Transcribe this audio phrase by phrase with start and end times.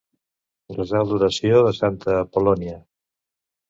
[0.77, 2.85] Resar l'oració de santa Apol·lònia.